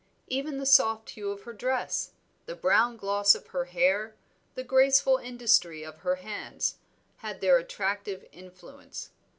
[0.25, 2.13] Even the soft hue of her dress,
[2.47, 4.15] the brown gloss of her hair,
[4.55, 6.77] the graceful industry of her hands,
[7.17, 9.11] had their attractive influence.